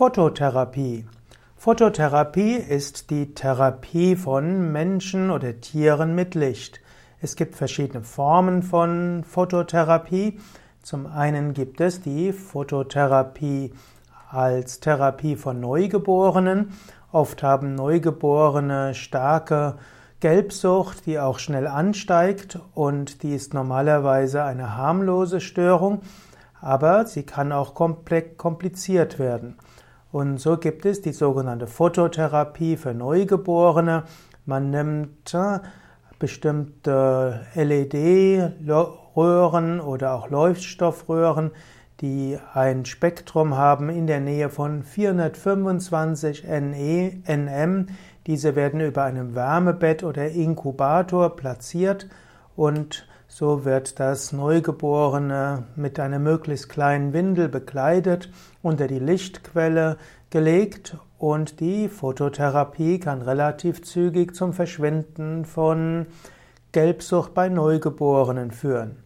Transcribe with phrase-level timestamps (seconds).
[0.00, 1.04] Phototherapie.
[1.56, 6.80] Phototherapie ist die Therapie von Menschen oder Tieren mit Licht.
[7.20, 10.40] Es gibt verschiedene Formen von Phototherapie.
[10.82, 13.74] Zum einen gibt es die Phototherapie
[14.30, 16.72] als Therapie von Neugeborenen.
[17.12, 19.76] Oft haben Neugeborene starke
[20.20, 26.00] Gelbsucht, die auch schnell ansteigt und die ist normalerweise eine harmlose Störung,
[26.62, 29.58] aber sie kann auch kompliziert werden.
[30.12, 34.02] Und so gibt es die sogenannte Phototherapie für Neugeborene.
[34.44, 35.60] Man nimmt äh,
[36.18, 38.50] bestimmte LED-Röhren
[39.80, 41.52] oder auch Leuchtstoffröhren,
[42.00, 47.86] die ein Spektrum haben in der Nähe von 425 NE, nm.
[48.26, 52.08] Diese werden über einem Wärmebett oder Inkubator platziert
[52.56, 58.28] und so wird das Neugeborene mit einer möglichst kleinen Windel bekleidet,
[58.60, 59.98] unter die Lichtquelle
[60.30, 66.06] gelegt und die Phototherapie kann relativ zügig zum Verschwinden von
[66.72, 68.96] Gelbsucht bei Neugeborenen führen.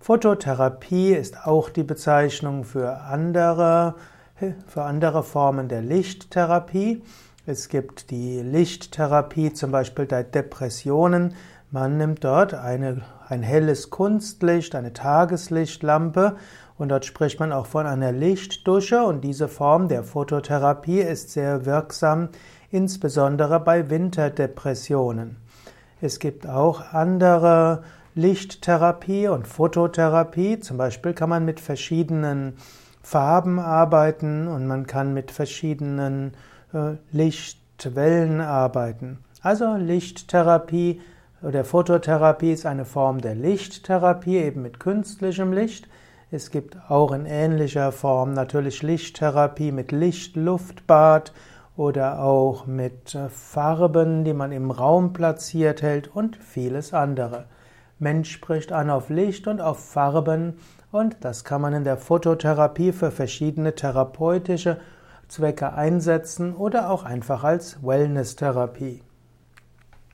[0.00, 3.94] Phototherapie ist auch die Bezeichnung für andere,
[4.66, 7.04] für andere Formen der Lichttherapie.
[7.46, 11.34] Es gibt die Lichttherapie zum Beispiel bei Depressionen.
[11.74, 16.36] Man nimmt dort eine, ein helles Kunstlicht, eine Tageslichtlampe
[16.76, 21.64] und dort spricht man auch von einer Lichtdusche und diese Form der Phototherapie ist sehr
[21.64, 22.28] wirksam,
[22.70, 25.38] insbesondere bei Winterdepressionen.
[26.02, 30.60] Es gibt auch andere Lichttherapie und Phototherapie.
[30.60, 32.58] Zum Beispiel kann man mit verschiedenen
[33.02, 36.34] Farben arbeiten und man kann mit verschiedenen
[36.74, 39.20] äh, Lichtwellen arbeiten.
[39.40, 41.00] Also Lichttherapie
[41.42, 45.88] oder Phototherapie ist eine Form der Lichttherapie, eben mit künstlichem Licht.
[46.30, 51.32] Es gibt auch in ähnlicher Form natürlich Lichttherapie mit Lichtluftbad
[51.76, 57.46] oder auch mit äh, Farben, die man im Raum platziert hält und vieles andere.
[57.98, 60.58] Mensch spricht an auf Licht und auf Farben
[60.90, 64.78] und das kann man in der Phototherapie für verschiedene therapeutische
[65.28, 69.02] Zwecke einsetzen oder auch einfach als Wellness-Therapie.